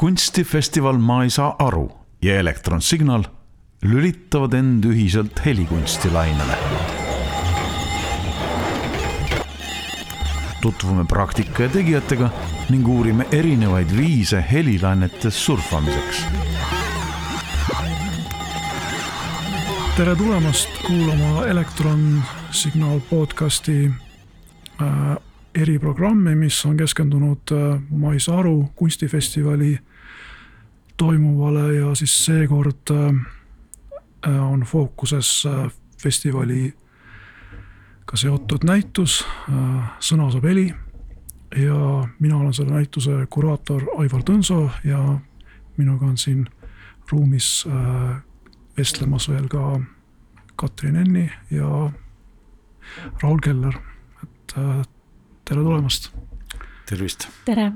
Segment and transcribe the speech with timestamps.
[0.00, 1.90] kunstifestival Ma ei saa aru
[2.22, 3.24] ja Elektronsignal
[3.82, 6.56] lülitavad end ühiselt helikunstilainele.
[10.62, 12.30] tutvume praktika ja tegijatega
[12.70, 16.24] ning uurime erinevaid viise helilainetes surfamiseks.
[19.96, 23.90] tere tulemast kuulama Elektronsignaal podcasti
[24.82, 25.16] äh,
[25.54, 29.78] eriprogrammi, mis on keskendunud äh, Ma ei saa aru kunstifestivali
[31.00, 36.76] toimuvale ja siis seekord äh, on fookuses äh, festivaliga
[38.14, 39.22] seotud näitus
[40.00, 40.66] Sõna saab heli
[41.56, 41.78] ja
[42.18, 45.00] mina olen selle näituse kuraator Aivar Tõnso ja
[45.78, 46.44] minuga on siin
[47.12, 47.64] ruumis
[48.76, 49.80] vestlemas veel ka
[50.56, 51.90] Katrin Enni ja
[53.22, 53.78] Raul Keller,
[54.22, 54.56] et
[55.44, 56.10] tere tulemast.
[56.86, 57.28] tervist.
[57.44, 57.72] tere.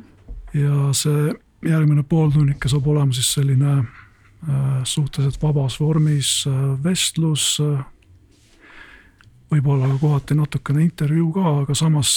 [0.53, 1.33] ja see
[1.65, 7.85] järgmine pooltunnike saab olema siis selline äh, suhteliselt vabas vormis äh, vestlus äh,.
[9.51, 12.17] võib-olla kohati natukene intervjuu ka, aga samas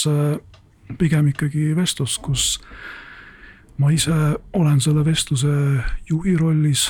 [0.98, 2.56] pigem ikkagi vestlus, kus
[3.78, 4.14] ma ise
[4.52, 5.52] olen selle vestluse
[6.08, 6.88] juhi rollis.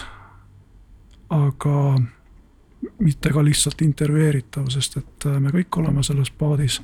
[1.28, 1.98] aga
[2.98, 6.80] mitte ka lihtsalt intervjueeritav, sest et me kõik oleme selles paadis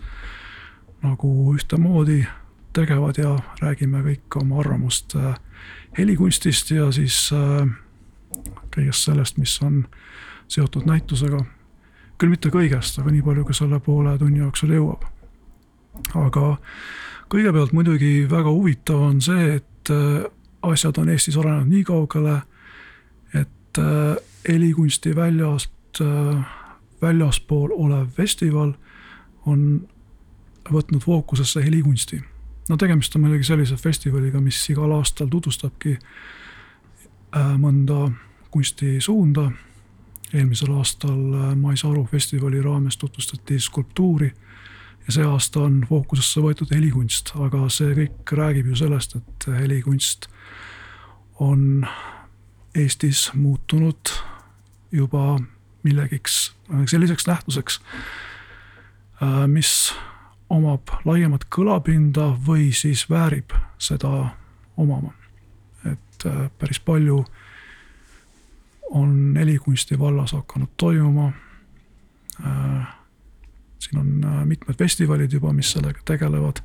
[1.00, 2.26] nagu ühtemoodi
[2.74, 5.36] tegevad ja räägime kõik oma arvamust äh,
[5.98, 7.68] helikunstist ja siis äh,
[8.74, 9.84] kõigest sellest, mis on
[10.48, 11.44] seotud näitusega.
[12.18, 15.06] küll mitte kõigest, aga nii palju, kui selle poole tunni jooksul jõuab.
[16.14, 16.56] aga
[17.30, 20.26] kõigepealt muidugi väga huvitav on see, et äh,
[20.62, 22.42] asjad on Eestis arenenud nii kaugele,
[23.34, 23.78] et
[24.48, 25.98] helikunsti väljast,
[27.02, 28.70] väljaspool olev festival
[29.50, 29.82] on
[30.70, 32.22] võtnud fookusesse helikunsti
[32.68, 35.98] no tegemist on muidugi sellise festivaliga, mis igal aastal tutvustabki
[37.36, 38.08] äh, mõnda
[38.50, 39.50] kunstisuunda.
[40.32, 44.32] eelmisel aastal äh, Ma ei saa aru festivali raames tutvustati skulptuuri
[45.06, 50.28] ja see aasta on fookusesse võetud helikunst, aga see kõik räägib ju sellest, et helikunst
[51.40, 51.86] on
[52.74, 54.10] Eestis muutunud
[54.92, 55.38] juba
[55.82, 56.54] millegiks
[56.86, 57.80] selliseks nähtuseks,
[59.22, 59.92] äh, mis
[60.54, 64.30] omab laiemat kõlapinda või siis väärib seda
[64.76, 65.12] omama.
[65.84, 67.24] et äh, päris palju
[68.90, 71.32] on helikunsti vallas hakanud toimuma.
[72.46, 72.86] Äh,
[73.78, 76.62] siin on äh, mitmed festivalid juba, mis sellega tegelevad.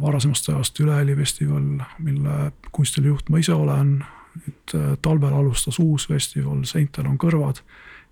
[0.00, 1.62] varasemast ajast Üleheli festival,
[1.98, 4.04] mille kunstiline juht ma ise olen.
[4.36, 7.62] nüüd talvel alustas uus festival Seintel on kõrvad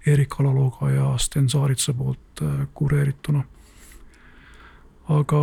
[0.07, 2.41] Erik Alalooga ja Sten Saaritsa poolt
[2.75, 3.45] kureerituna
[5.09, 5.41] aga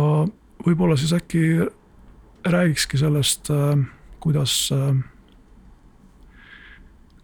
[0.66, 1.42] võib-olla siis äkki
[2.44, 3.84] räägikski sellest, äh,
[4.20, 4.96] kuidas, äh,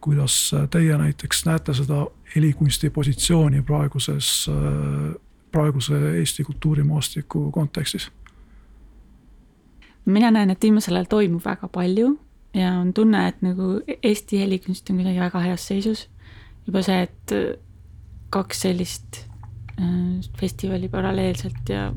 [0.01, 2.07] kuidas teie näiteks näete seda
[2.37, 5.15] helikunsti positsiooni praeguses, äh,
[5.53, 8.11] praeguse Eesti kultuurimaastiku kontekstis?
[10.05, 12.15] mina näen, et viimasel ajal toimub väga palju
[12.55, 16.09] ja on tunne, et nagu Eesti helikunst on kuidagi väga heas seisus.
[16.67, 17.33] juba see, et
[18.31, 19.27] kaks sellist
[20.41, 21.93] festivali paralleelselt ja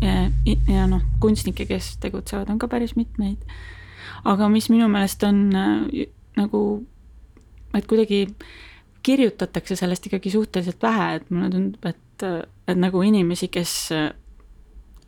[0.00, 0.30] ja,
[0.68, 3.42] ja noh, kunstnikke, kes tegutsevad, on ka päris mitmeid.
[4.24, 6.62] aga mis minu meelest on äh, nagu,
[7.74, 8.26] et kuidagi
[9.06, 12.24] kirjutatakse sellest ikkagi suhteliselt vähe, et mulle tundub, et,
[12.68, 14.10] et nagu inimesi, kes äh,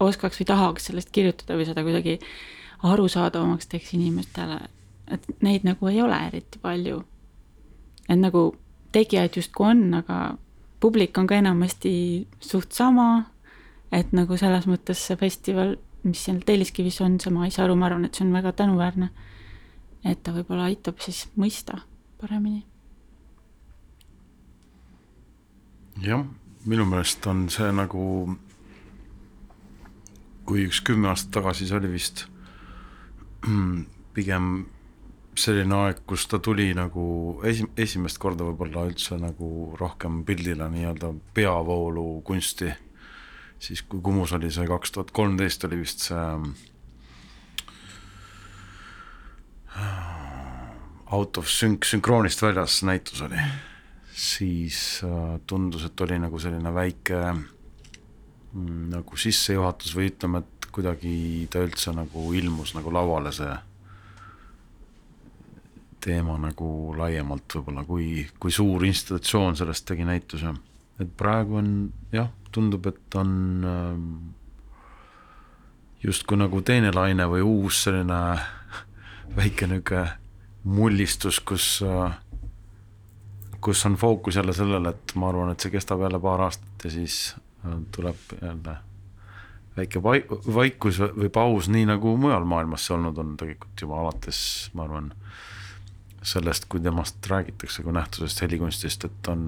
[0.01, 2.19] oskaks või tahaks sellest kirjutada või seda kuidagi
[2.87, 4.61] arusaadavamaks teeks inimestele,
[5.11, 7.03] et neid nagu ei ole eriti palju.
[8.09, 8.55] et nagu
[8.93, 10.39] tegijaid justkui on, aga
[10.81, 13.27] publik on ka enamasti suht sama
[13.93, 17.77] et nagu selles mõttes see festival, mis seal Telliskivis on, see Ma ei saa aru,
[17.77, 19.11] ma arvan, et see on väga tänuväärne.
[20.05, 21.81] et ta võib-olla aitab siis mõista
[22.21, 22.65] paremini.
[26.03, 26.25] jah,
[26.65, 28.37] minu meelest on see nagu,
[30.47, 32.27] kui üks kümme aastat tagasi, see oli vist
[34.15, 34.67] pigem
[35.39, 41.13] selline aeg, kus ta tuli nagu esi-, esimest korda võib-olla üldse nagu rohkem pildile nii-öelda
[41.35, 42.71] peavoolu kunsti
[43.59, 46.27] siis kui Kumus oli see kaks tuhat kolmteist oli vist see
[49.77, 50.19] äh,
[51.11, 53.41] out of sync, sünkroonist väljas näitus oli,
[54.13, 61.49] siis äh, tundus, et oli nagu selline väike mm, nagu sissejuhatus või ütleme, et kuidagi
[61.51, 63.55] ta üldse nagu ilmus nagu lauale see
[66.05, 70.55] teema nagu laiemalt võib-olla, kui, kui suur institutsioon sellest tegi näituse.
[70.99, 71.71] et praegu on
[72.13, 73.31] jah, tundub, et on
[73.67, 74.07] ähm,
[76.03, 78.23] justkui nagu teine laine või uus selline
[79.39, 80.07] väike niisugune
[80.69, 82.17] mullistus, kus äh,
[83.61, 86.91] kus on fookus jälle sellel, et ma arvan, et see kestab jälle paar aastat ja
[86.91, 87.37] siis
[87.67, 88.77] äh, tuleb jälle
[89.77, 94.41] väike vai-, vaikus või paus, nii nagu mujal maailmas see olnud on tegelikult juba alates,
[94.75, 95.13] ma arvan,
[96.23, 99.45] sellest, kui temast räägitakse kui nähtusest helikunstist, et on,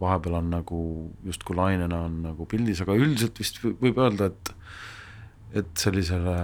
[0.00, 0.80] vahepeal on nagu
[1.26, 4.54] justkui lainena on nagu pildis, aga üldiselt vist võib öelda, et
[5.56, 6.36] et sellisele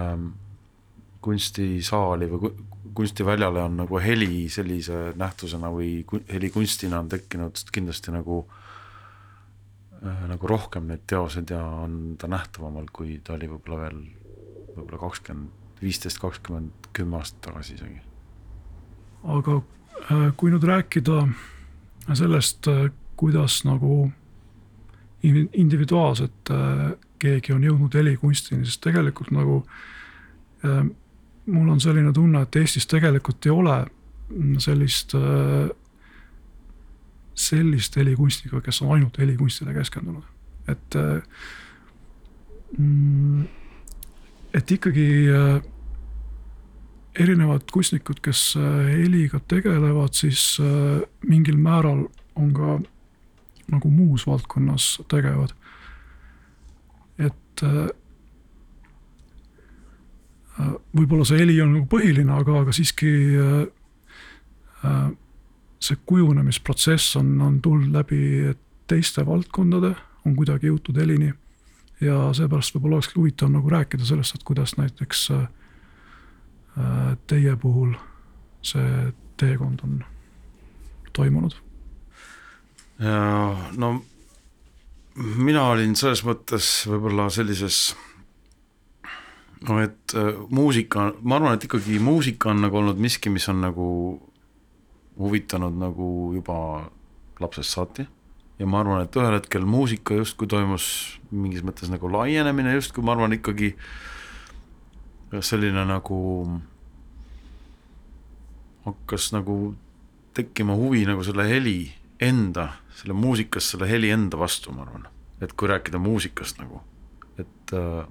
[1.23, 2.50] kunstisaali või
[2.94, 8.43] kunstiväljale on nagu heli sellise nähtusena või helikunstina on tekkinud kindlasti nagu
[10.03, 14.00] äh, nagu rohkem neid teoseid ja on ta nähtavamal, kui ta oli võib-olla veel
[14.76, 18.00] võib-olla kakskümmend, viisteist, kakskümmend, kümme aastat tagasi isegi.
[19.22, 19.60] Aga
[20.10, 21.26] äh, kui nüüd rääkida
[22.14, 24.10] sellest, äh, kuidas nagu
[25.22, 26.50] individuaalselt
[27.22, 29.60] keegi on jõudnud helikunstini, siis tegelikult nagu
[31.46, 33.76] mul on selline tunne, et Eestis tegelikult ei ole
[34.64, 35.14] sellist,
[37.38, 40.26] sellist helikunstnikku, kes on ainult helikunstile keskendunud,
[40.74, 40.98] et.
[42.78, 43.46] Mm,
[44.58, 45.06] et ikkagi
[47.19, 50.56] erinevad kunstnikud, kes heliga tegelevad, siis
[51.29, 52.06] mingil määral
[52.41, 52.79] on ka
[53.73, 55.53] nagu muus valdkonnas tegevad.
[57.19, 57.64] et
[60.61, 63.11] Äh, võib-olla see heli on nagu põhiline, aga, aga siiski
[63.41, 63.62] äh,
[64.85, 65.06] äh,
[65.82, 68.53] see kujunemisprotsess on, on tulnud läbi
[68.91, 69.94] teiste valdkondade,
[70.29, 71.32] on kuidagi jõutud helini.
[72.03, 75.29] ja seepärast võib-olla olekski huvitav nagu rääkida sellest, et kuidas näiteks
[77.26, 77.92] teie puhul
[78.62, 79.98] see teekond on
[81.12, 81.52] toimunud.
[83.76, 83.90] no
[85.36, 87.90] mina olin selles mõttes võib-olla sellises
[89.69, 93.62] no et äh, muusika, ma arvan, et ikkagi muusika on nagu olnud miski, mis on
[93.62, 93.86] nagu
[95.19, 96.56] huvitanud nagu juba
[97.42, 98.06] lapsest saati.
[98.58, 100.86] ja ma arvan, et ühel hetkel muusika justkui toimus
[101.30, 103.72] mingis mõttes nagu laienemine justkui ma arvan ikkagi
[105.40, 106.19] selline nagu
[108.84, 109.75] hakkas nagu
[110.37, 111.93] tekkima huvi nagu selle heli
[112.23, 112.69] enda,
[112.99, 115.06] selle muusikas selle heli enda vastu, ma arvan.
[115.43, 116.81] et kui rääkida muusikast nagu,
[117.38, 118.05] et äh,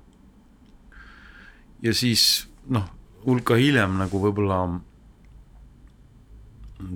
[1.81, 2.89] ja siis noh,
[3.25, 4.65] hulka hiljem nagu võib-olla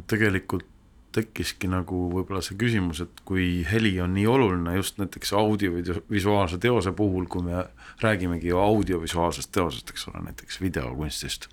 [0.09, 0.67] tegelikult
[1.15, 6.91] tekkiski nagu võib-olla see küsimus, et kui heli on nii oluline just näiteks audiovisuaalse teose
[6.95, 7.65] puhul, kui me
[8.03, 11.47] räägimegi ju audiovisuaalsest teosest, eks ole, näiteks videokunstist,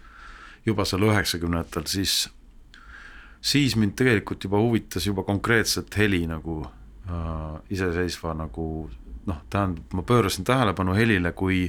[0.67, 2.17] juba seal üheksakümnendatel, siis,
[3.41, 8.67] siis mind tegelikult juba huvitas juba konkreetselt heli nagu äh, iseseisva nagu
[9.27, 11.69] noh, tähendab, ma pöörasin tähelepanu helile kui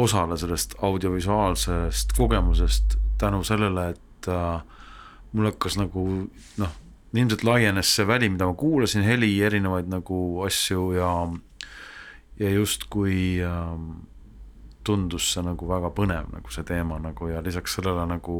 [0.00, 4.62] osale sellest audiovisuaalsest kogemusest tänu sellele, et äh,
[5.32, 6.06] mul hakkas nagu
[6.58, 6.78] noh,
[7.14, 11.10] ilmselt laienes see väli, mida ma kuulasin, heli, erinevaid nagu asju ja
[12.40, 13.74] ja justkui äh,
[14.84, 18.38] tundus see nagu väga põnev nagu see teema nagu ja lisaks sellele nagu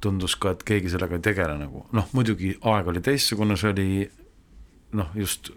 [0.00, 1.84] tundus ka, et keegi sellega ei tegele nagu.
[1.92, 3.88] Noh, muidugi aeg oli teistsugune, see oli
[4.96, 5.50] noh, just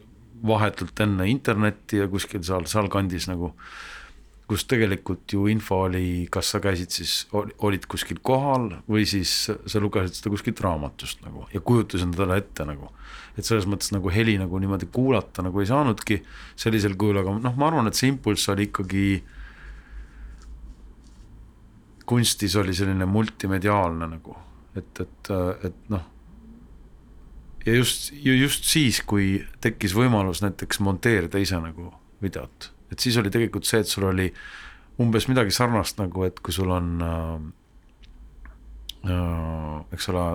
[0.43, 3.53] vahetult enne internetti ja kuskil seal, sealkandis nagu
[4.47, 9.81] kus tegelikult ju info oli, kas sa käisid siis, olid kuskil kohal või siis sa
[9.81, 12.91] lugesid seda kuskilt raamatust nagu ja kujutasid endale ette nagu.
[13.37, 16.19] et selles mõttes nagu heli nagu niimoodi kuulata nagu ei saanudki
[16.59, 19.23] sellisel kujul, aga noh, ma arvan, et see impulss oli ikkagi.
[22.05, 24.35] kunstis oli selline multimediaalne nagu,
[24.75, 26.03] et, et, et noh.
[27.65, 33.31] ja just, just siis, kui tekkis võimalus näiteks monteerida ise nagu videot et siis oli
[33.33, 34.29] tegelikult see, et sul oli
[35.01, 37.35] umbes midagi sarnast nagu, et kui sul on äh,
[39.09, 40.27] äh, eks ole,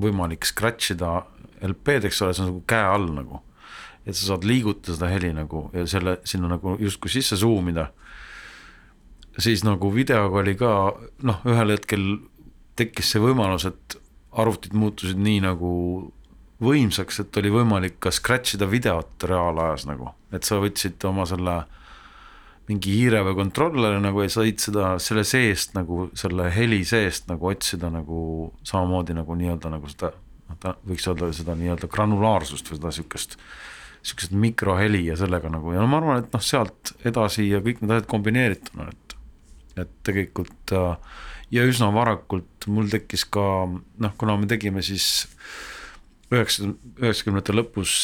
[0.00, 1.22] võimalik scratch ida
[1.64, 3.42] LP-d, eks ole, see on nagu käe all nagu.
[4.04, 7.86] et sa saad liigutada seda heli nagu ja selle sinna nagu justkui sisse zoom ida.
[9.38, 10.72] siis nagu videoga oli ka
[11.22, 12.04] noh, ühel hetkel
[12.76, 13.96] tekkis see võimalus, et
[14.32, 15.70] arvutid muutusid nii nagu
[16.64, 21.56] võimsaks, et oli võimalik ka scratch ida videot reaalajas nagu, et sa võtsid oma selle
[21.62, 21.83] äh,
[22.68, 27.50] mingi hiire või kontrolleri nagu ja said seda selle seest nagu selle heli seest nagu
[27.50, 28.20] otsida nagu
[28.64, 30.14] samamoodi nagu nii-öelda nagu seda
[30.62, 33.36] võiks öelda seda nii-öelda granulaarsust või seda siukest,
[34.04, 35.72] siukest mikroheli ja sellega nagu.
[35.74, 39.16] Ja no ma arvan, et noh, sealt edasi ja kõik need asjad kombineerituna, et,
[39.84, 40.74] et tegelikult
[41.54, 45.26] ja üsna varakult mul tekkis ka noh, kuna me tegime siis
[46.34, 47.94] üheksakümne, üheksakümnendate lõpus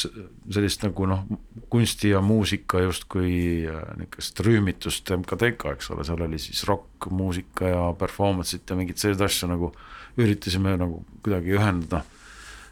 [0.51, 1.25] sellist nagu noh,
[1.73, 7.85] kunsti ja muusika justkui äh, niisugust rühmitust MKTK, eks ole, seal oli siis rokkmuusika ja
[7.99, 9.73] performance'it ja mingeid selliseid asju nagu
[10.21, 12.03] üritasime nagu kuidagi ühendada,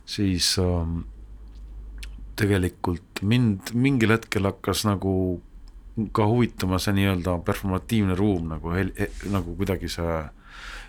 [0.08, 1.02] siis ähm,
[2.38, 5.12] tegelikult mind mingil hetkel hakkas nagu
[6.14, 8.94] ka huvitama see nii-öelda performatiivne ruum nagu hel-,
[9.32, 10.18] nagu kuidagi see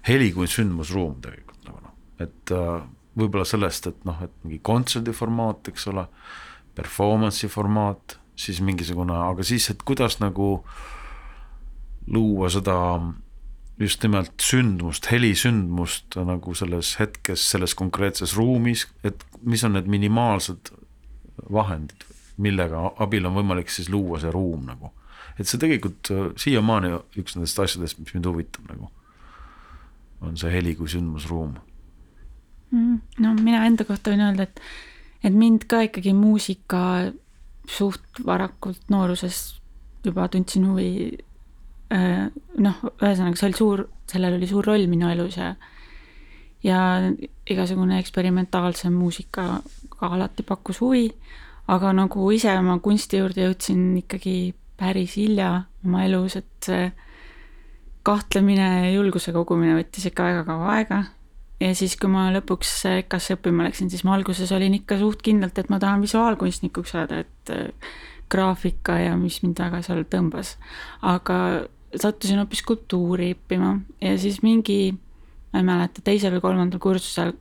[0.07, 2.83] heli kui sündmusruum tegelikult nagu noh, et äh,
[3.17, 6.05] võib-olla sellest, et noh, et mingi kontserdi formaat, eks ole,
[6.77, 10.59] performance'i formaat, siis mingisugune, aga siis, et kuidas nagu
[12.09, 12.77] luua seda
[13.79, 20.71] just nimelt sündmust, helisündmust nagu selles hetkes, selles konkreetses ruumis, et mis on need minimaalsed
[21.51, 22.03] vahendid,
[22.39, 24.93] millega abil on võimalik siis luua see ruum nagu.
[25.39, 26.89] et see tegelikult äh, siiamaani
[27.19, 28.89] üks nendest asjadest, mis mind huvitab nagu,
[30.19, 31.55] on see heli kui sündmusruum
[32.71, 34.61] no mina enda kohta võin öelda, et,
[35.23, 36.81] et mind ka ikkagi muusika
[37.69, 39.59] suht varakult nooruses
[40.05, 41.17] juba tundsin huvi.
[41.93, 42.29] Äh,
[42.61, 45.55] noh, ühesõnaga see oli suur, sellel oli suur roll minu elus ja,
[46.61, 46.79] ja
[47.49, 49.47] igasugune eksperimentaalsem muusika
[49.95, 51.07] ka alati pakkus huvi.
[51.69, 56.88] aga nagu ise oma kunsti juurde jõudsin ikkagi päris hilja oma elus, et see
[58.05, 61.03] kahtlemine ja julguse kogumine võttis ikka väga kaua aega
[61.59, 65.57] ja siis, kui ma lõpuks EKA-sse õppima läksin, siis ma alguses olin ikka suht kindlalt,
[65.59, 67.91] et ma tahan visuaalkunstnikuks saada, et äh,
[68.31, 70.55] graafika ja mis mind väga seal tõmbas.
[71.01, 71.65] aga
[71.97, 74.93] sattusin hoopis skulptuuri õppima ja siis mingi,
[75.53, 77.33] ma ei mäleta, teisel või kolmandal kursusel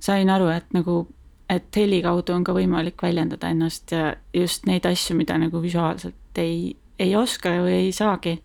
[0.00, 1.04] sain aru, et nagu,
[1.52, 6.40] et heli kaudu on ka võimalik väljendada ennast ja just neid asju, mida nagu visuaalselt
[6.40, 8.40] ei, ei oska või ei saagi.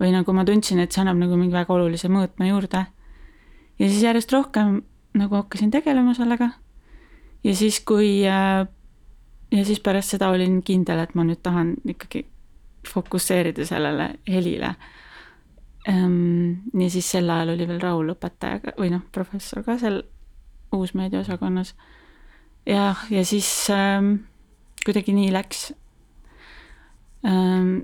[0.00, 2.86] või nagu ma tundsin, et see annab nagu mingi väga olulise mõõtme juurde
[3.78, 4.82] ja siis järjest rohkem
[5.14, 6.50] nagu hakkasin tegelema sellega.
[7.44, 8.66] ja siis, kui äh,
[9.52, 12.24] ja siis pärast seda olin kindel, et ma nüüd tahan ikkagi
[12.88, 14.74] fokusseerida sellele helile.
[15.88, 20.02] Ehm, ja siis sel ajal oli veel Raul õpetaja või noh, professor ka seal
[20.72, 21.74] uusmeedia osakonnas.
[22.66, 24.14] jah, ja siis ähm,
[24.84, 25.72] kuidagi nii läks
[27.26, 27.82] ähm,.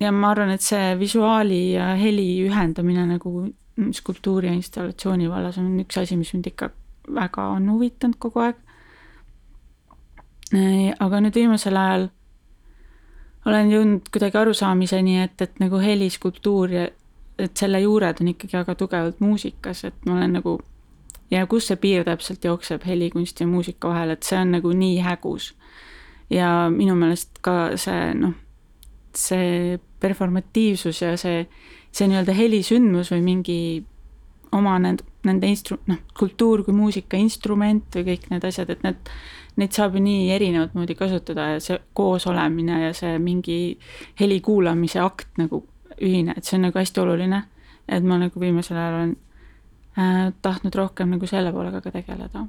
[0.00, 3.46] ja ma arvan, et see visuaali ja heli ühendamine nagu
[3.92, 6.70] skulptuuri ja installatsiooni vallas on üks asi, mis mind ikka
[7.14, 8.56] väga on huvitanud kogu aeg.
[11.00, 12.10] aga nüüd viimasel ajal
[13.46, 16.88] olen jõudnud kuidagi arusaamiseni, et, et nagu heliskulptuur ja
[17.38, 20.58] et selle juured on ikkagi väga tugevalt muusikas, et ma olen nagu
[21.32, 25.00] ja kus see piir täpselt jookseb helikunsti ja muusika vahel, et see on nagu nii
[25.02, 25.54] hägus.
[26.30, 28.36] ja minu meelest ka see noh,
[29.16, 31.46] see performatiivsus ja see
[31.92, 33.58] see nii-öelda helisündmus või mingi
[34.52, 39.12] oma nende, nende instru-, noh, kultuur kui muusika instrument või kõik need asjad, et need,
[39.60, 43.58] neid saab ju nii erinevat moodi kasutada ja see koosolemine ja see mingi
[44.20, 45.64] heli kuulamise akt nagu
[45.98, 47.44] ühine, et see on nagu hästi oluline.
[47.88, 49.16] et ma nagu viimasel ajal olen
[49.98, 52.46] äh, tahtnud rohkem nagu selle poolega ka tegeleda.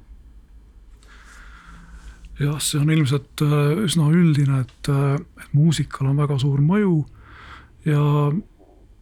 [2.40, 7.04] jah, see on ilmselt äh, üsna üldine, et, äh, et muusikal on väga suur mõju
[7.86, 8.32] ja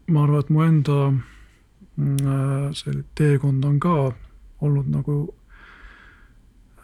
[0.07, 4.11] ma arvan, et mu enda mm, äh, see teekond on ka
[4.61, 5.35] olnud nagu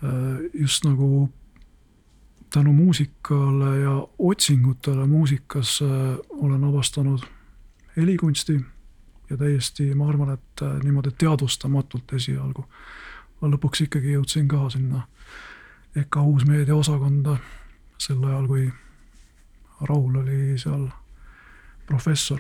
[0.04, 1.30] äh, just nagu
[2.54, 7.22] tänu muusikale ja otsingutele muusikas äh, olen avastanud
[7.98, 8.60] helikunsti
[9.30, 12.66] ja täiesti, ma arvan, et niimoodi teadvustamatult esialgu.
[13.38, 15.02] aga lõpuks ikkagi jõudsin ka sinna
[15.96, 17.38] EKA uusmeedia osakonda
[17.98, 18.72] sel ajal, kui
[19.82, 20.88] Raul oli seal
[21.86, 22.40] professor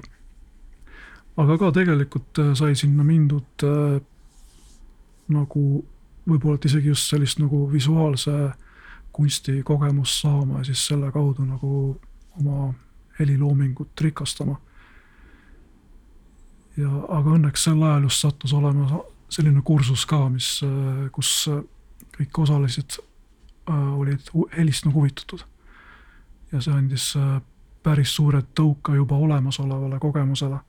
[1.37, 3.99] aga ka tegelikult äh, sai sinna mindud äh,
[5.33, 5.63] nagu
[6.27, 8.33] võib-olla et isegi just sellist nagu visuaalse
[9.15, 11.71] kunsti kogemust saama ja siis selle kaudu nagu
[12.39, 12.71] oma
[13.19, 14.57] heliloomingut rikastama.
[16.77, 16.89] ja
[17.19, 21.49] aga õnneks sel ajal just sattus olema selline kursus ka, mis, äh, kus
[22.17, 22.97] kõik osalesid,
[23.67, 25.43] olid helist nagu huvitatud.
[26.51, 27.11] ja see andis
[27.83, 30.61] päris suure tõuke juba olemasolevale kogemusele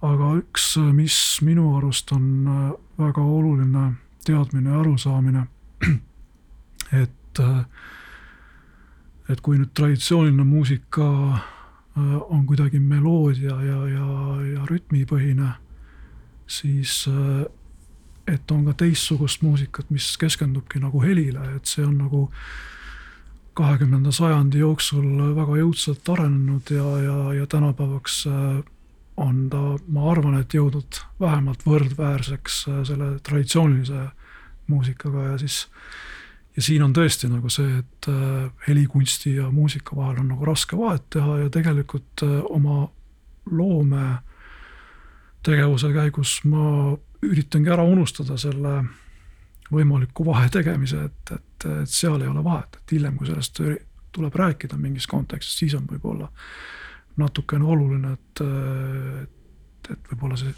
[0.00, 2.60] aga üks, mis minu arust on äh,
[3.00, 3.92] väga oluline
[4.24, 5.46] teadmine ja arusaamine,
[7.02, 7.64] et, äh,
[9.28, 14.08] et kui nüüd traditsiooniline muusika äh, on kuidagi meloodia ja, ja,
[14.54, 15.52] ja rütmipõhine,
[16.50, 17.04] siis
[18.26, 22.24] et on ka teistsugust muusikat, mis keskendubki nagu helile, et see on nagu
[23.58, 28.24] kahekümnenda sajandi jooksul väga jõudsalt arenenud ja, ja, ja tänapäevaks
[29.20, 29.60] on ta,
[29.92, 34.06] ma arvan, et jõudnud vähemalt võrdväärseks äh, selle traditsioonilise
[34.70, 35.66] muusikaga ja siis
[36.56, 40.78] ja siin on tõesti nagu see, et äh, helikunsti ja muusika vahel on nagu raske
[40.78, 42.88] vahet teha ja tegelikult äh, oma
[43.50, 44.08] loome
[45.46, 48.80] tegevuse käigus ma üritangi ära unustada selle
[49.70, 53.60] võimaliku vahe tegemise, et, et, et seal ei ole vahet, et hiljem, kui sellest
[54.10, 56.26] tuleb rääkida mingis kontekstis, siis on võib-olla
[57.18, 58.42] natukene oluline, et,
[59.22, 60.52] et, et võib-olla see,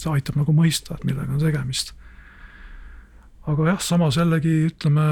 [0.00, 1.92] see aitab nagu mõista, et millega on tegemist.
[3.46, 5.06] aga jah, samas jällegi ütleme,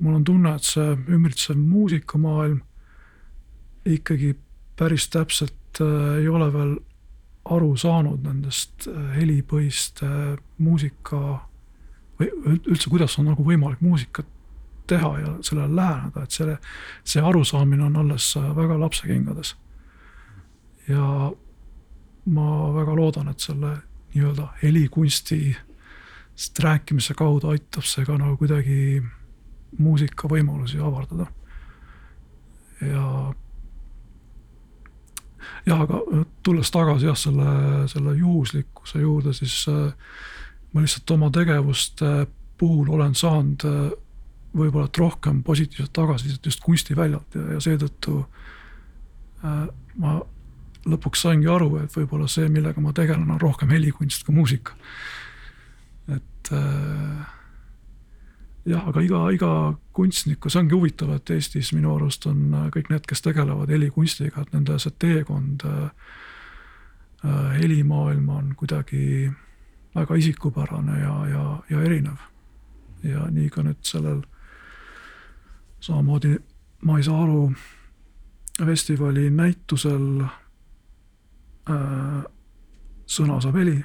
[0.00, 2.60] mul on tunne, et see ümbritsev muusikamaailm
[3.86, 4.34] ikkagi
[4.76, 6.76] päris täpselt äh, ei ole veel
[7.44, 11.20] aru saanud nendest äh, helipõhiste äh, muusika
[12.20, 12.30] või
[12.64, 14.28] üldse, kuidas on nagu võimalik muusikat
[14.88, 16.58] teha ja sellele läheneda, et selle,
[17.04, 19.50] see arusaamine on alles väga lapsekingades.
[20.88, 21.32] Ja
[22.26, 23.76] ma väga loodan, et selle
[24.14, 29.02] nii-öelda helikunstist rääkimise kaudu aitab see ka nagu kuidagi
[29.78, 31.26] muusika võimalusi avardada.
[32.80, 33.34] ja
[35.66, 36.00] jah, aga
[36.42, 37.52] tulles tagasi jah, selle,
[37.88, 39.92] selle juhuslikkuse juurde, siis äh,
[40.72, 42.26] ma lihtsalt oma tegevuste
[42.58, 43.90] puhul olen saanud äh,
[44.56, 48.20] võib-olla et rohkem positiivset tagasisidet just kunstiväljalt ja, ja seetõttu
[49.44, 49.66] äh,
[50.00, 50.20] ma
[50.86, 54.76] lõpuks saingi aru, et võib-olla see, millega ma tegelen, on rohkem helikunst kui muusika.
[56.06, 57.26] et äh,
[58.66, 59.50] jah, aga iga, iga
[59.96, 64.42] kunstniku, see ongi huvitav, et Eestis minu arust on äh, kõik need, kes tegelevad helikunstiga,
[64.42, 65.82] et nende see teekond äh,
[67.24, 69.30] äh, helimaailma on kuidagi
[69.96, 72.18] väga isikupärane ja, ja, ja erinev.
[73.06, 74.22] ja nii ka nüüd sellel
[75.84, 76.32] samamoodi
[76.88, 77.52] ma ei saa aru
[78.58, 80.24] festivali näitusel
[81.66, 83.76] sõna saab heli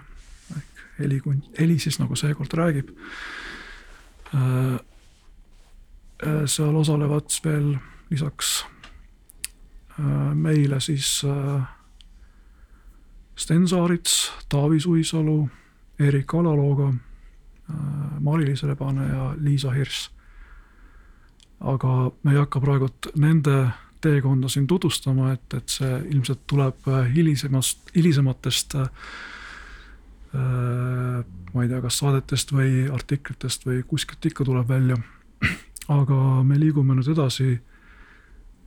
[0.55, 1.21] ehk heli,
[1.59, 2.91] heli siis nagu seekord räägib
[4.35, 4.79] äh,.
[6.23, 7.75] äh seal osalevad veel
[8.09, 8.65] lisaks
[9.99, 11.61] äh, meile siis äh,
[13.35, 15.49] Sten Saarits, Taavi Suisalu,
[15.99, 20.09] Erik Alalooga äh,, Mari-Liis Rebane ja Liisa Hirš
[21.61, 23.55] aga me ei hakka praegult nende
[24.01, 28.89] teekonda siin tutvustama, et, et see ilmselt tuleb äh, hilisemast, hilisematest äh,
[31.53, 34.97] ma ei tea, kas saadetest või artiklitest või kuskilt ikka tuleb välja.
[35.99, 37.51] aga me liigume nüüd edasi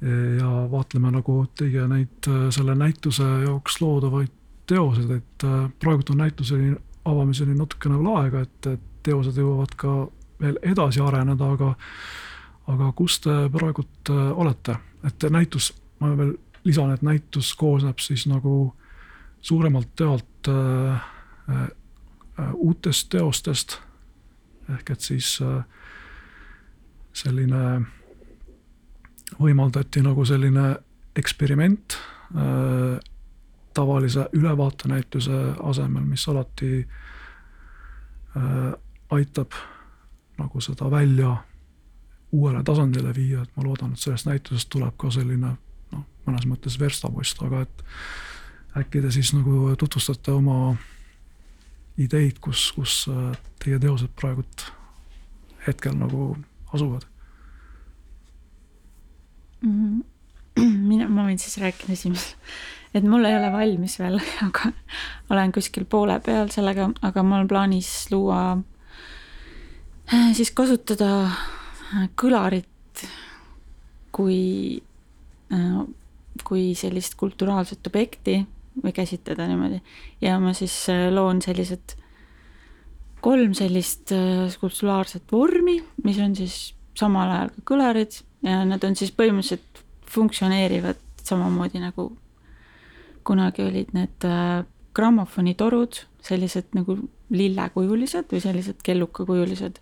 [0.04, 4.32] ja vaatleme nagu teie neid äh, selle näituse jaoks loodavaid
[4.68, 5.44] teoseid, et
[5.80, 8.68] praegult on näituseni avamiseni natukene veel aega, et
[9.04, 9.96] teosed jõuavad ka
[10.40, 11.74] veel edasi areneda, aga
[12.66, 18.26] aga kus te praegult äh, olete, et näitus, ma veel lisan, et näitus koosneb siis
[18.26, 18.74] nagu
[19.44, 20.94] suuremalt teolt äh,
[21.50, 21.68] äh,
[22.54, 23.80] uutest teostest.
[24.74, 25.64] ehk et siis äh,
[27.12, 27.82] selline,
[29.40, 30.76] võimaldati nagu selline
[31.16, 31.98] eksperiment
[32.34, 32.98] äh,
[33.74, 36.86] tavalise ülevaatenäituse asemel, mis alati
[38.36, 38.72] äh,
[39.10, 39.52] aitab
[40.38, 41.36] nagu seda välja
[42.34, 45.54] uuele tasandile viia, et ma loodan, et sellest näitusest tuleb ka selline
[45.94, 47.84] noh, mõnes mõttes verstapost, aga et
[48.80, 50.74] äkki te siis nagu tutvustate oma
[52.00, 54.66] ideid, kus, kus äh, teie teosed praegult
[55.66, 56.34] hetkel nagu
[56.74, 57.06] asuvad
[59.62, 59.70] mm?
[59.70, 60.02] -hmm.
[60.90, 62.34] mina, ma võin siis rääkida esimesel,
[62.94, 64.72] et mul ei ole valmis veel, aga
[65.30, 68.58] olen kuskil poole peal sellega, aga mul on plaanis luua,
[70.12, 71.30] äh, siis kasutada
[72.18, 73.04] kõlarit
[74.14, 74.82] kui,
[75.52, 75.82] äh,
[76.46, 78.40] kui sellist kulturaalset objekti
[78.82, 79.80] või käsitleda niimoodi.
[80.22, 81.96] Ja ma siis äh, loon sellised
[83.24, 88.94] kolm sellist äh, skulpturaarset vormi, mis on siis samal ajal ka kõlarid ja nad on
[88.98, 89.82] siis põhimõtteliselt
[90.14, 92.12] funktsioneerivad samamoodi nagu
[93.24, 94.26] kunagi olid need
[94.94, 96.98] grammofonitorud, sellised nagu
[97.34, 99.80] lillekujulised või sellised kellukakujulised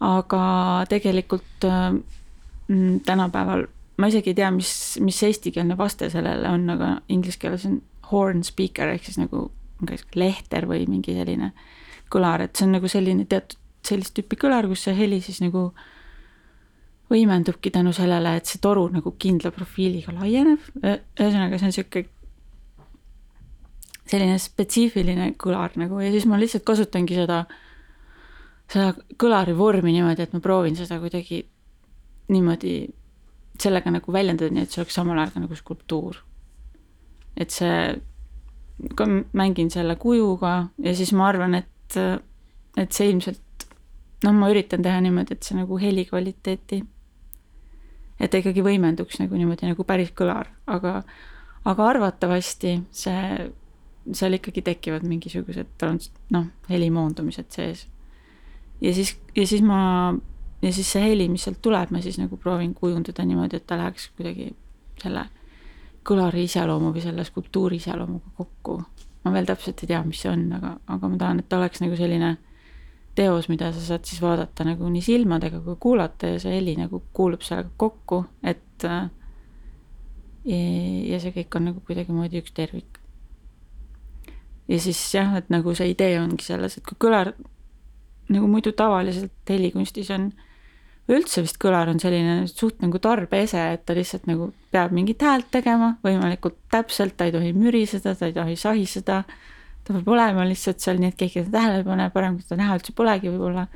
[0.00, 0.42] aga
[0.88, 1.92] tegelikult äh,
[2.68, 3.66] mm, tänapäeval
[4.00, 4.72] ma isegi ei tea, mis,
[5.04, 9.48] mis eestikeelne vaste sellele on, aga inglise keeles on horn speaker ehk siis nagu
[10.16, 11.52] lehter või mingi selline
[12.12, 15.70] kõlar, et see on nagu selline teatud sellist tüüpi kõlar, kus see heli siis nagu
[17.10, 20.66] võimendubki tänu sellele, et see toru nagu kindla profiiliga laieneb.
[20.82, 22.04] ühesõnaga, see on sihuke
[24.10, 27.69] selline spetsiifiline kõlar nagu ja siis ma lihtsalt kasutangi seda äh,
[28.70, 31.42] seda kõlari vormi niimoodi, et ma proovin seda kuidagi
[32.30, 32.74] niimoodi
[33.60, 36.22] sellega nagu väljendada, nii et see oleks samal ajal ka nagu skulptuur.
[37.40, 37.94] et see,
[38.98, 39.06] ka
[39.38, 41.96] mängin selle kujuga ja siis ma arvan, et,
[42.76, 43.66] et see ilmselt
[44.24, 46.80] noh, ma üritan teha niimoodi, et see nagu heli kvaliteeti,
[48.20, 51.00] et ta ikkagi võimenduks nagu niimoodi nagu päris kõlar, aga,
[51.68, 53.48] aga arvatavasti see,
[54.12, 57.86] seal ikkagi tekivad mingisugused trans-, noh, helimoondumised sees.
[58.80, 60.14] Ja siis, ja siis ma,
[60.62, 63.78] ja siis see heli, mis sealt tuleb, ma siis nagu proovin kujundada niimoodi, et ta
[63.80, 64.52] läheks kuidagi
[65.02, 65.26] selle
[66.06, 68.82] kõlari iseloomu või selle skulptuuri iseloomuga kokku.
[69.24, 71.82] ma veel täpselt ei tea, mis see on, aga, aga ma tahan, et ta oleks
[71.82, 72.36] nagu selline
[73.14, 77.02] teos, mida sa saad siis vaadata nagu nii silmadega kui kuulata ja see heli nagu
[77.12, 79.10] kuulub sellega kokku, et äh,
[80.46, 83.00] ja see kõik on nagu kuidagimoodi üks tervik.
[84.68, 87.34] ja siis jah, et nagu see idee ongi selles, et kui kõlar
[88.30, 90.30] nagu muidu tavaliselt helikunstis on
[91.10, 95.48] üldse vist kõlar on selline suht nagu tarbeese, et ta lihtsalt nagu peab mingit häält
[95.52, 99.22] tegema võimalikult täpselt, ta ei tohi müriseda, ta ei tohi sahiseda.
[99.84, 102.60] ta peab olema lihtsalt seal, nii et keegi teda tähele ei pane, parem kui seda
[102.62, 103.66] näha üldse polegi võib-olla.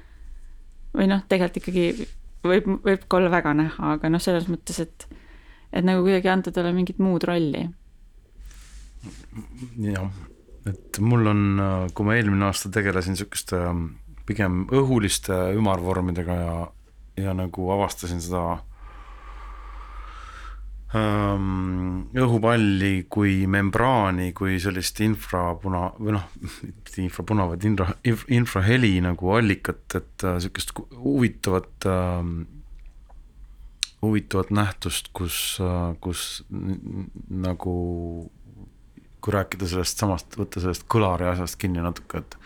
[0.95, 1.87] või noh, tegelikult ikkagi
[2.45, 5.09] võib, võib ka olla väga näha, aga noh, selles mõttes, et,
[5.73, 7.67] et nagu kuidagi anda talle mingit muud rolli.
[9.83, 10.23] jah,
[10.71, 11.45] et mul on,
[11.95, 13.59] kui ma eelmine aasta tegelesin sihukeste
[14.27, 16.57] pigem õhuliste ümarvormidega ja
[17.17, 18.41] ja nagu avastasin seda
[20.99, 27.93] ähm, õhupalli kui membraani, kui sellist infrapuna või noh, mitte infrapuna, vaid infra,
[28.35, 32.21] infraheli nagu allikat, et äh, sihukest huvitavat äh,
[34.05, 36.45] huvitavat nähtust, kus äh,, kus
[37.31, 37.77] nagu
[39.25, 42.37] kui rääkida sellest samast, võtta sellest kõlari asjast kinni natuke, et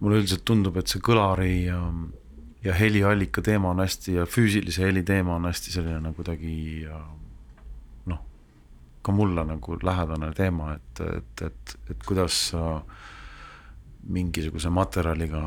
[0.00, 1.88] mulle üldiselt tundub, et see kõlari äh,
[2.64, 6.56] ja heliallika teema on hästi ja füüsilise heli teema on hästi selline kuidagi
[8.08, 8.20] noh,
[9.04, 12.78] ka mulle nagu lähedane teema, et, et, et, et kuidas sa
[14.04, 15.42] mingisuguse materjaliga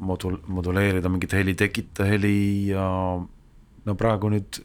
[0.00, 2.86] modul-, moduleerida mingit heli, tekita heli ja
[3.84, 4.62] no praegu nüüd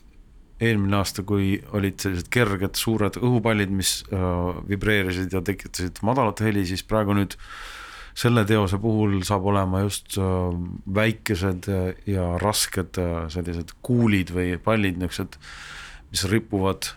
[0.61, 6.65] eelmine aasta, kui olid sellised kerged suured õhupallid, mis äh, vibreerisid ja tekitasid madalat heli,
[6.69, 7.49] siis praegu nüüd äh,
[8.17, 10.53] selle teose puhul saab olema just äh,
[10.97, 11.69] väikesed
[12.09, 15.37] ja rasked äh, sellised kuulid või pallid, niisugused,
[16.09, 16.89] mis ripuvad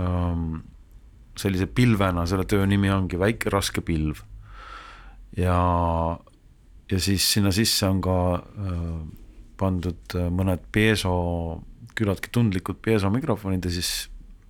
[0.00, 0.62] ähm,
[1.38, 4.22] sellise pilvena, selle töö nimi ongi väike raske pilv.
[5.38, 5.58] ja,
[6.90, 8.88] ja siis sinna sisse on ka äh,
[9.60, 11.14] pandud mõned pieso,
[11.94, 13.92] küllaltki tundlikud pieso mikrofonid ja siis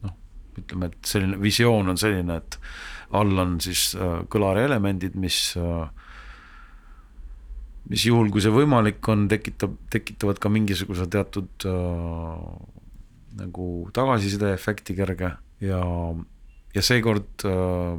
[0.07, 0.17] noh,
[0.57, 2.57] ütleme, et selline visioon on selline, et
[3.15, 3.91] all on siis
[4.33, 5.85] kõlari elemendid, mis äh,
[7.91, 12.45] mis juhul, kui see võimalik on, tekitab, tekitavad ka mingisuguse teatud äh,
[13.41, 15.83] nagu tagasiside efekti kerge ja,
[16.75, 17.99] ja seekord äh,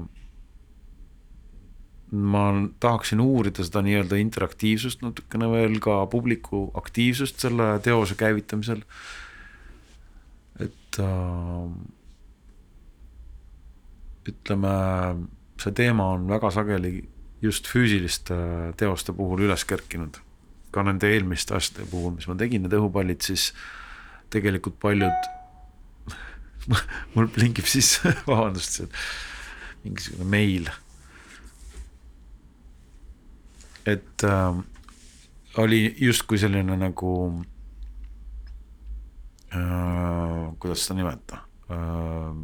[2.16, 2.46] ma
[2.80, 8.82] tahaksin uurida seda nii-öelda interaktiivsust natukene veel ka publiku aktiivsust selle teose käivitamisel.
[10.60, 11.70] et äh,
[14.26, 14.76] ütleme,
[15.62, 17.04] see teema on väga sageli
[17.46, 18.36] just füüsiliste
[18.80, 20.22] teoste puhul üles kerkinud.
[20.76, 23.54] ka nende eelmiste asjade puhul, mis ma tegin, need õhupallid, siis
[24.34, 25.30] tegelikult paljud
[27.14, 28.84] mul blinkib sisse vabandust,
[29.86, 30.70] mingisugune meil.
[33.86, 34.60] et äh,
[35.62, 37.12] oli justkui selline nagu
[39.54, 42.40] äh,, kuidas seda nimetada äh,,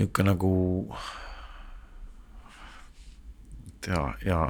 [0.00, 0.54] niisugune nagu
[0.96, 1.29] äh,
[3.88, 4.40] ja, ja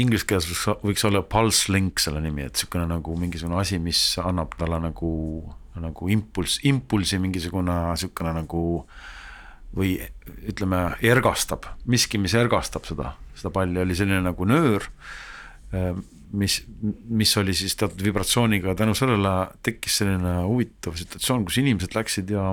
[0.00, 4.56] inglise keeles võiks, olla pulse link selle nimi, et niisugune nagu mingisugune asi, mis annab
[4.58, 5.10] talle nagu,
[5.80, 8.64] nagu impulss, impulsi mingisugune niisugune nagu
[9.74, 9.96] või
[10.46, 14.86] ütleme, ergastab, miski, mis ergastab seda, seda palli, oli selline nagu nöör,
[16.34, 16.60] mis,
[17.10, 19.32] mis oli siis teatud vibratsiooniga tänu sellele
[19.66, 22.52] tekkis selline huvitav situatsioon, kus inimesed läksid ja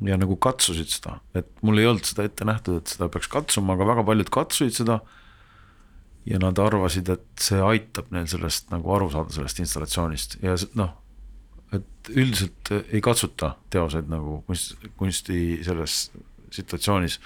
[0.00, 3.74] ja nagu katsusid seda, et mul ei olnud seda ette nähtud, et seda peaks katsuma,
[3.76, 5.00] aga väga paljud katsusid seda
[6.28, 10.92] ja nad arvasid, et see aitab neil sellest nagu aru saada, sellest installatsioonist ja noh,
[11.76, 16.10] et üldiselt ei katsuta teoseid nagu kunst, kunsti selles
[16.52, 17.20] situatsioonis.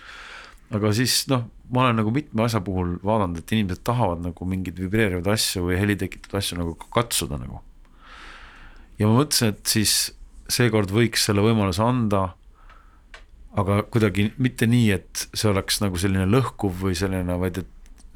[0.75, 4.79] aga siis noh, ma olen nagu mitme asja puhul vaadanud, et inimesed tahavad nagu mingeid
[4.81, 7.61] vibreerivaid asju või heli tekitatud asju nagu katsuda nagu.
[8.99, 10.15] ja ma mõtlesin, et siis
[10.49, 12.29] seekord võiks selle võimaluse anda
[13.59, 17.71] aga kuidagi mitte nii, et see oleks nagu selline lõhkuv või selline, vaid et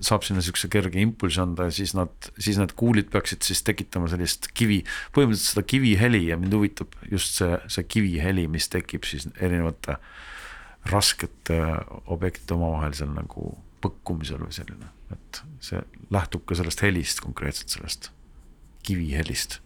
[0.05, 4.11] saab sinna niisuguse kerge impulsi anda ja siis nad, siis need kuulid peaksid siis tekitama
[4.11, 4.83] sellist kivi,
[5.17, 9.99] põhimõtteliselt seda kiviheli ja mind huvitab just see, see kiviheli, mis tekib siis erinevate
[10.89, 11.59] raskete
[12.07, 15.83] objektide omavahelisel nagu põkkumisel või selline, et see
[16.15, 18.13] lähtub ka sellest helist, konkreetselt sellest
[18.87, 19.61] kivihelist.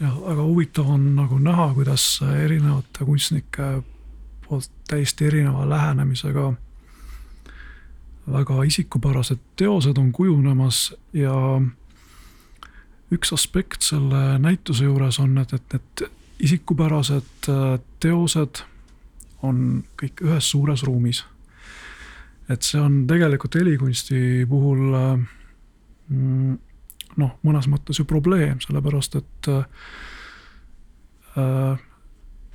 [0.00, 3.72] jah, väga huvitav on nagu näha, kuidas erinevate kunstnike
[4.48, 6.52] poolt täiesti erineva lähenemisega
[8.26, 11.60] väga isikupärased teosed on kujunemas ja
[13.12, 16.04] üks aspekt selle näituse juures on, et, et need
[16.42, 18.62] isikupärased äh, teosed
[19.42, 21.24] on kõik ühes suures ruumis.
[22.48, 25.18] et see on tegelikult helikunsti puhul äh,
[26.08, 26.58] mm,
[27.16, 29.64] noh, mõnes mõttes ju probleem, sellepärast et äh,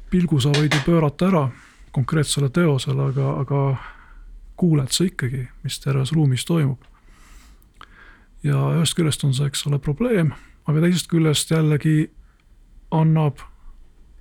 [0.10, 1.44] pilgu sa võid ju pöörata ära
[1.92, 3.62] konkreetsele teosele, aga, aga
[4.58, 6.82] kuuled sa ikkagi, mis terves ruumis toimub.
[8.44, 10.32] ja ühest küljest on see, eks ole, probleem,
[10.68, 12.10] aga teisest küljest jällegi
[12.94, 13.42] annab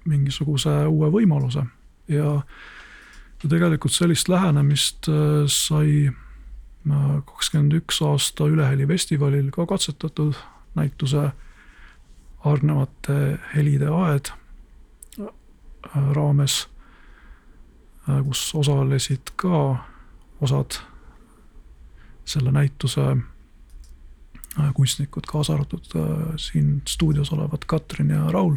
[0.06, 1.64] mingisuguse uue võimaluse
[2.08, 2.36] ja,
[3.42, 10.38] ja tegelikult sellist lähenemist äh, sai äh, kakskümmend üks aasta Üleheli festivalil ka katsetatud
[10.78, 11.30] näituse
[12.46, 14.32] hargnevate helide aed
[15.20, 15.30] äh,
[16.14, 16.66] raames,
[18.06, 19.60] kus osalesid ka
[20.40, 20.78] osad
[22.24, 23.04] selle näituse
[24.58, 28.56] äh, kunstnikud, kaasa arvatud äh, siin stuudios olevad Katrin ja Raul.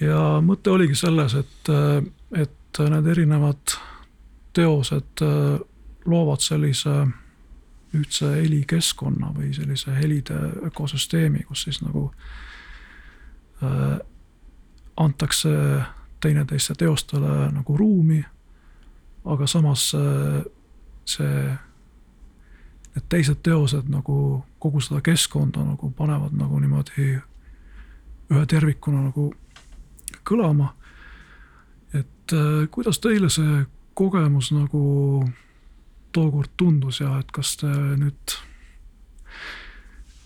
[0.00, 2.02] ja mõte oligi selles, et, äh,
[2.42, 3.78] et need erinevad
[4.52, 5.22] teosed
[6.06, 7.06] loovad sellise
[7.96, 10.36] ühtse helikeskkonna või sellise helide
[10.68, 12.10] ökosüsteemi, kus siis nagu
[13.62, 13.98] äh,
[14.96, 15.50] antakse
[16.20, 18.22] teineteiste teostele nagu ruumi
[19.24, 20.44] aga samas äh,
[21.08, 21.56] see,
[22.94, 27.08] need teised teosed nagu kogu seda keskkonda nagu panevad nagu niimoodi
[28.28, 29.30] ühe tervikuna nagu
[30.28, 30.74] kõlama.
[31.94, 35.24] et äh, kuidas teile see kogemus nagu
[36.12, 38.36] tookord tundus ja et kas te nüüd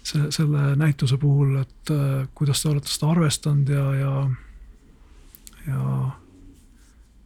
[0.02, 4.14] see, selle näituse puhul, et äh, kuidas te olete seda arvestanud ja, ja,
[5.66, 5.86] ja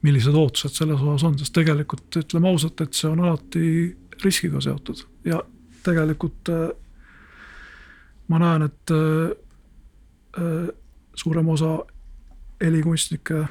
[0.06, 3.66] millised ootused selles osas on, sest tegelikult ütleme ausalt, et see on alati
[4.22, 5.02] riskiga seotud.
[5.26, 5.42] Ja
[5.86, 6.70] tegelikult äh,
[8.28, 9.36] ma näen, et äh,
[10.40, 10.68] äh,
[11.14, 11.78] suurem osa
[12.62, 13.44] helikunstnikke,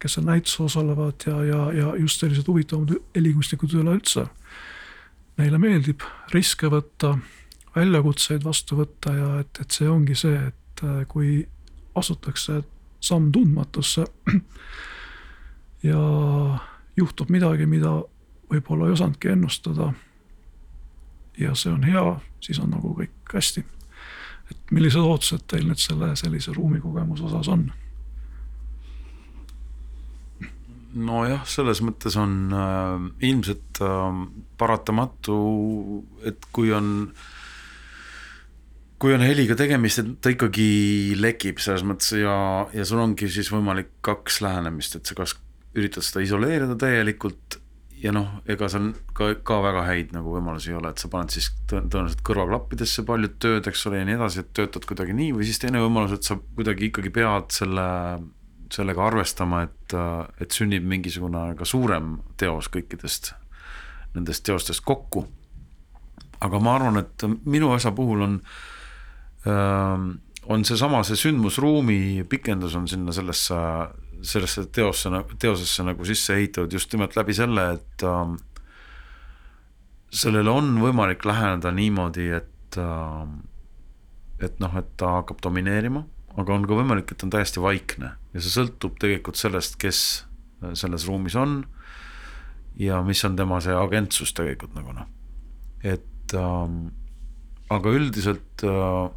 [0.00, 4.24] kes seal näituses osalevad ja, ja, ja just sellised huvitavamad helikunstnikud üleüldse,
[5.40, 7.16] neile meeldib riske võtta,
[7.74, 11.42] väljakutseid vastu võtta ja et, et see ongi see, et kui
[11.98, 12.62] astutakse
[13.04, 14.06] samm tundmatusse
[15.82, 16.00] ja
[16.96, 18.00] juhtub midagi, mida
[18.50, 19.92] võib-olla ei osanudki ennustada.
[21.38, 23.64] ja see on hea, siis on nagu kõik hästi.
[24.50, 27.70] et millised ootused teil nüüd selle sellise ruumikogemuse osas on?
[30.90, 34.24] nojah, selles mõttes on äh, ilmselt äh,
[34.58, 35.36] paratamatu,
[36.26, 37.12] et kui on
[39.00, 42.34] kui on heliga tegemist, et ta ikkagi lekib selles mõttes ja,
[42.76, 45.38] ja sul ongi siis võimalik kaks lähenemist, et sa kas
[45.78, 47.60] üritad seda isoleerida täielikult
[48.00, 51.32] ja noh, ega seal ka, ka väga häid nagu võimalusi ei ole, et sa paned
[51.34, 55.48] siis tõenäoliselt kõrvaklappidesse paljud tööd, eks ole, ja nii edasi, et töötad kuidagi nii või
[55.48, 57.88] siis teine võimalus, et sa kuidagi ikkagi pead selle,
[58.72, 59.96] sellega arvestama, et,
[60.40, 63.34] et sünnib mingisugune ka suurem teos kõikidest
[64.16, 65.26] nendest teostest kokku.
[66.40, 68.40] aga ma arvan, et minu asja puhul on
[69.44, 70.06] äh,
[70.48, 73.58] on seesama, see sündmusruumi pikendus on sinna sellesse
[74.22, 78.32] sellesse teosse, teosesse nagu sisse ehitatud just nimelt läbi selle, et äh,
[80.12, 83.22] sellele on võimalik läheneda niimoodi, et äh,
[84.40, 86.04] et noh, et ta hakkab domineerima,
[86.40, 88.14] aga on ka võimalik, et on täiesti vaikne.
[88.32, 90.24] Ja see sõltub tegelikult sellest, kes
[90.76, 91.62] selles ruumis on
[92.80, 95.08] ja mis on tema see agentsus tegelikult nagu noh,
[95.84, 96.74] et äh,
[97.70, 99.08] aga üldiselt äh,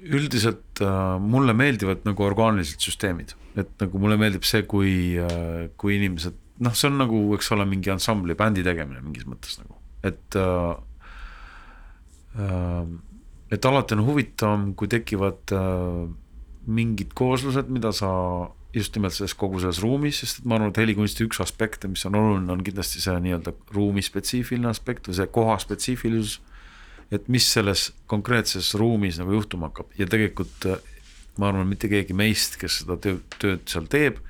[0.00, 5.98] üldiselt äh, mulle meeldivad nagu orgaanilised süsteemid, et nagu mulle meeldib see, kui äh,, kui
[5.98, 10.38] inimesed, noh, see on nagu, eks ole, mingi ansambli, bändi tegemine mingis mõttes nagu, et
[10.40, 10.72] äh,
[12.40, 12.96] äh,
[13.50, 16.08] et alati on huvitavam, kui tekivad äh,
[16.70, 18.10] mingid kooslused, mida sa
[18.74, 22.04] just nimelt selles kogu selles ruumis, sest et ma arvan, et helikunsti üks aspekte, mis
[22.06, 26.38] on oluline, on kindlasti see nii-öelda ruumi spetsiifiline aspekt või see koha spetsiifilisus
[27.10, 29.90] et mis selles konkreetses ruumis nagu juhtuma hakkab.
[29.98, 30.82] Ja tegelikult äh,
[31.40, 34.20] ma arvan, mitte keegi meist, kes seda tööd, tööd seal teeb,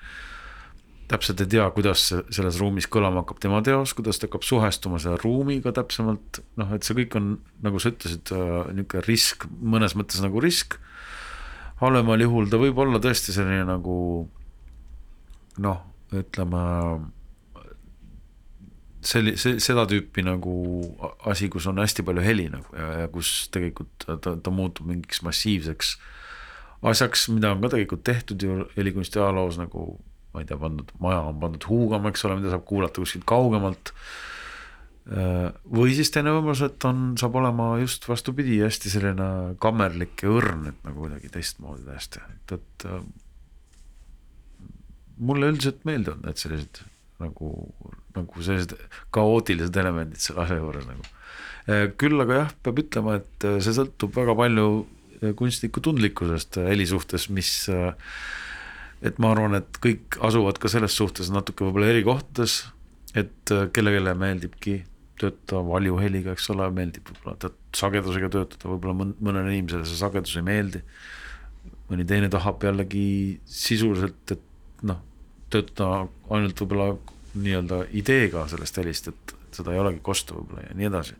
[1.10, 5.18] täpselt ei tea, kuidas selles ruumis kõlama hakkab tema teos, kuidas ta hakkab suhestuma selle
[5.22, 7.32] ruumiga täpsemalt, noh, et see kõik on,
[7.64, 10.78] nagu sa ütlesid, äh, niisugune risk, mõnes mõttes nagu risk,
[11.82, 13.96] halvemal juhul ta võib olla tõesti selline nagu
[15.64, 15.82] noh,
[16.14, 16.62] ütleme
[19.06, 20.54] selli-, see, seda tüüpi nagu
[21.28, 25.22] asi, kus on hästi palju heli nagu ja, ja kus tegelikult ta, ta, muutub mingiks
[25.26, 25.96] massiivseks
[26.90, 29.92] asjaks, mida on ka tegelikult tehtud ju helikunsti ajaloos nagu
[30.30, 33.94] ma ei tea, pandud, maja on pandud huugama, eks ole, mida saab kuulata kuskilt kaugemalt.
[35.74, 39.30] või siis teine võimalus, et on, saab olema just vastupidi, hästi selline
[39.62, 42.86] kammerlik ja õrn, et nagu kuidagi teistmoodi täiesti, et, et
[45.18, 46.84] mulle üldiselt meeldivad need sellised
[47.20, 47.50] nagu,
[48.16, 48.76] nagu sellised
[49.14, 51.08] kaootilised elemendid selle asja juures nagu.
[52.00, 54.68] küll aga jah, peab ütlema, et see sõltub väga palju
[55.36, 57.68] kunstniku tundlikkusest heli suhtes, mis
[59.04, 62.62] et ma arvan, et kõik asuvad ka selles suhtes natuke võib-olla eri kohtades,
[63.14, 64.80] et kellelegi meeldibki
[65.20, 70.46] töötada valju heliga, eks ole, meeldib võib-olla sagedusega töötada, võib-olla mõnele inimesele see sagedus ei
[70.46, 70.82] meeldi.
[71.90, 75.00] mõni teine tahab jällegi sisuliselt, et noh,
[75.50, 76.92] töötada ainult võib-olla
[77.34, 81.16] nii-öelda ideega sellest helist, et seda ei olegi kosta võib-olla ja nii edasi.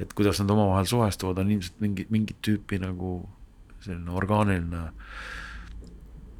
[0.00, 3.28] et kuidas nad omavahel suhestuvad, on ilmselt mingi, mingit tüüpi nagu
[3.82, 4.86] selline orgaaniline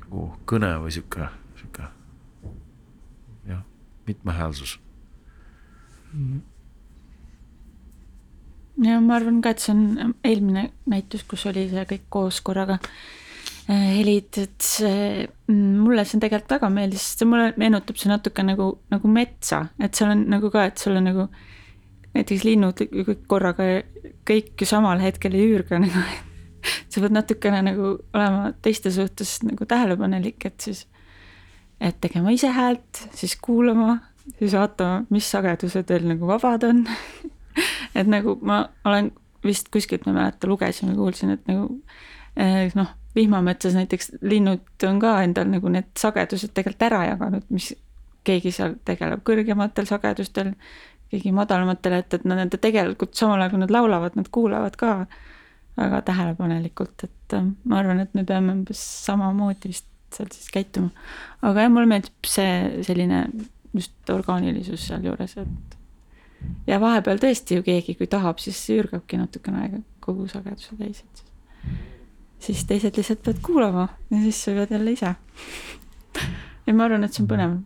[0.03, 1.29] nagu kõne või sihuke,
[1.61, 1.87] sihuke
[3.49, 3.63] jah,
[4.07, 4.79] mitmehäälsus
[6.13, 6.41] mm.
[8.89, 12.79] ja ma arvan ka, et see on eelmine näitus, kus oli see kõik koos korraga
[13.69, 18.45] helid, et see, mm, mulle see tegelikult väga meeldis, sest see mulle meenutab see natuke
[18.47, 21.29] nagu, nagu metsa, et seal on nagu ka, et sul on nagu
[22.13, 23.69] näiteks linnud kõik korraga
[24.29, 26.03] kõik ju samal hetkel ei üürga nagu
[26.93, 30.85] sa pead natukene nagu olema teiste suhtes nagu tähelepanelik, et siis,
[31.81, 33.97] et tegema ise häält, siis kuulama,
[34.39, 36.85] siis vaatama, mis sagedused veel nagu vabad on.
[37.93, 39.11] Et nagu ma olen
[39.45, 41.67] vist kuskilt, ma ei mäleta, lugesin või kuulsin, et nagu
[42.41, 47.73] eh, noh vihmametsas näiteks linnud on ka endal nagu need sagedused tegelikult ära jaganud, mis
[48.25, 50.53] keegi seal tegeleb kõrgematel sagedustel,
[51.13, 54.93] keegi madalamatel, et, et nad tegelikult samal ajal, kui nad laulavad, nad kuulavad ka
[55.77, 60.91] väga tähelepanelikult, et äh, ma arvan, et me peame umbes samamoodi vist seal siis käituma.
[61.43, 63.25] aga jah, mulle meeldib see selline
[63.73, 65.79] just orgaanilisus sealjuures, et
[66.69, 71.23] ja vahepeal tõesti ju keegi, kui tahab, siis ürgabki natukene aega kogu sageduse täis, et
[71.23, 71.91] siis
[72.43, 75.15] siis teised lihtsalt peavad kuulama ja siis sa pead jälle ise.
[76.67, 77.57] ja ma arvan, et see on põnev.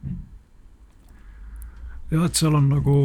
[2.10, 2.96] jah, et seal on nagu,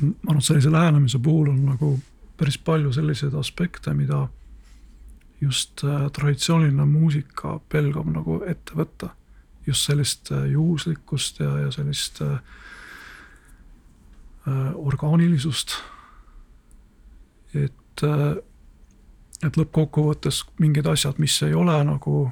[0.00, 1.96] ma arvan, et sellise lähenemise puhul on nagu
[2.36, 4.26] päris palju selliseid aspekte, mida
[5.40, 9.16] just äh, traditsiooniline muusika pelgab nagu ette võtta.
[9.66, 12.38] just sellist äh, juhuslikkust ja, ja sellist äh,
[14.46, 15.76] äh orgaanilisust.
[17.54, 18.42] et äh,
[19.42, 22.30] et lõppkokkuvõttes mingid asjad, mis ei ole nagu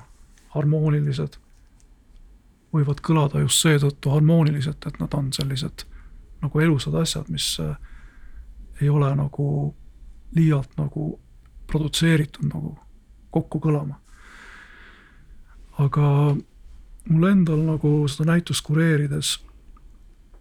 [0.55, 1.39] harmoonilised,
[2.75, 5.87] võivad kõlada just seetõttu harmooniliselt, et nad on sellised
[6.41, 7.75] nagu elusad asjad, mis äh,
[8.81, 9.75] ei ole nagu
[10.37, 11.13] liialt nagu
[11.71, 12.77] produtseeritud nagu
[13.31, 13.99] kokku kõlama.
[15.81, 16.37] aga
[17.09, 19.39] mul endal nagu seda näitust kureerides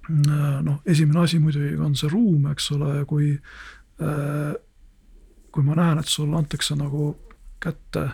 [0.09, 4.53] äh, noh, esimene asi muidugi on see ruum, eks ole, kui äh,
[5.51, 7.13] kui ma näen, et sulle antakse nagu
[7.59, 8.09] kätte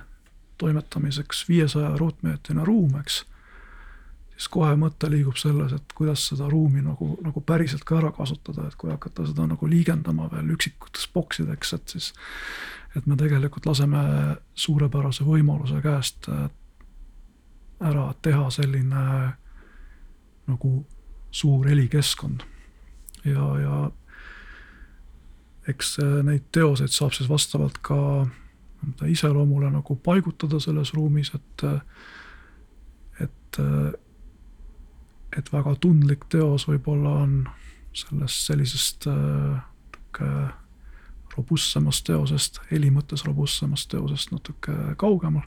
[0.57, 3.23] toimetamiseks viiesaja ruutmeetrine ruum, eks,
[4.35, 8.67] siis kohe mõte liigub selles, et kuidas seda ruumi nagu, nagu päriselt ka ära kasutada,
[8.67, 12.11] et kui hakata seda nagu liigendama veel üksikuteks boksideks, et siis,
[12.95, 14.01] et me tegelikult laseme
[14.55, 16.47] suurepärase võimaluse käest äh,
[17.83, 19.05] ära teha selline
[20.45, 20.73] nagu
[21.35, 22.45] suur helikeskkond
[23.25, 23.79] ja, ja
[25.69, 27.97] eks äh, neid teoseid saab siis vastavalt ka
[29.09, 31.79] iseloomule nagu paigutada selles ruumis, et, äh,
[33.25, 33.93] et, äh,
[35.37, 37.39] et väga tundlik teos võib-olla on
[37.95, 40.29] sellest sellisest natuke
[41.35, 45.43] robustsemast teosest, heli mõttes robustsemast teosest natuke kaugemal.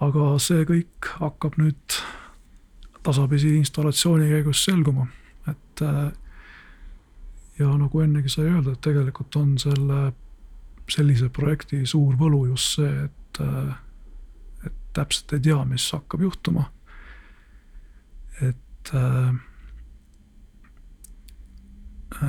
[0.00, 1.96] aga see kõik hakkab nüüd
[3.06, 5.06] tasapisi installatsiooni käigus selguma,
[5.48, 5.82] et
[7.58, 10.12] ja nagu ennegi sai öeldud, tegelikult on selle,
[10.90, 13.40] sellise projekti suur võlu just see, et,
[14.66, 16.70] et täpselt ei tea, mis hakkab juhtuma.
[18.42, 18.92] et,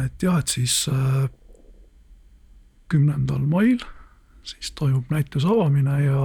[0.05, 0.85] et jah, et siis
[2.89, 3.81] kümnendal mail
[4.45, 6.21] siis toimub näituse avamine ja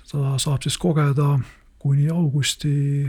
[0.00, 1.36] seda saab siis kogeda
[1.78, 3.08] kuni augusti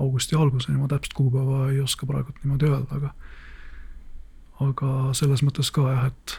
[0.00, 3.14] augusti alguseni, ma täpset kuupäeva ei oska praegult niimoodi öelda, aga
[4.64, 6.36] aga selles mõttes ka jah, et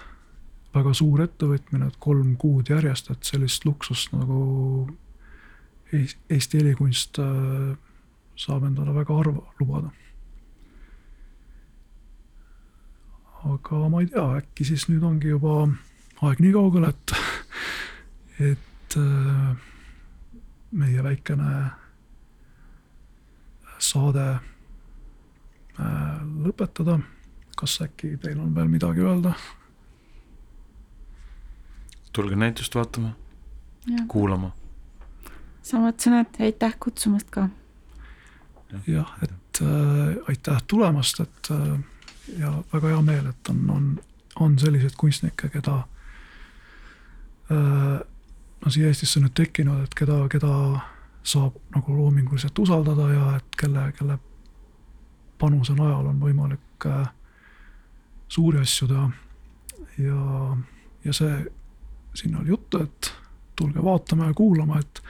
[0.75, 4.87] väga suur ettevõtmine, et kolm kuud järjest, et sellist luksust nagu
[5.95, 7.75] Eesti helikunst äh,
[8.35, 9.93] saab endale väga harva lubada.
[13.45, 15.67] aga ma ei tea, äkki siis nüüd ongi juba
[16.25, 17.13] aeg nii kaugel, et,
[18.41, 19.51] et äh,
[20.73, 21.51] meie väikene
[23.79, 24.25] saade
[25.79, 26.99] äh, lõpetada.
[27.55, 29.33] kas äkki teil on veel midagi öelda?
[32.15, 33.09] tulge näitust vaatama,
[34.07, 34.51] kuulama.
[35.61, 37.49] samad sõnad, aitäh kutsumast ka.
[38.87, 41.79] jah, et äh, aitäh tulemast, et äh,
[42.39, 43.89] ja väga hea meel, et on, on,
[44.39, 45.81] on selliseid kunstnikke, keda
[47.51, 47.99] äh,
[48.65, 50.53] no siia Eestisse nüüd tekkinud, et keda, keda
[51.25, 54.17] saab nagu loominguliselt usaldada ja et kelle, kelle
[55.41, 57.07] panuse najal on võimalik äh,
[58.27, 59.09] suuri asju teha.
[60.05, 60.57] ja,
[61.05, 61.39] ja see,
[62.13, 63.11] siin oli juttu, et
[63.55, 65.01] tulge vaatama ja kuulama, et,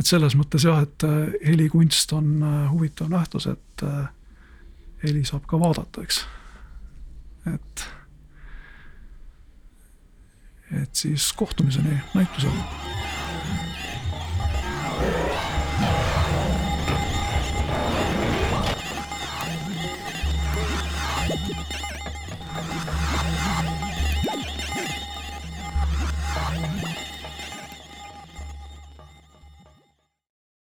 [0.00, 3.86] et selles mõttes jah, et äh, helikunst on äh, huvitav nähtus, et
[5.02, 6.22] heli saab ka vaadata, eks.
[7.52, 7.86] et,
[10.82, 12.91] et siis kohtumiseni näitusel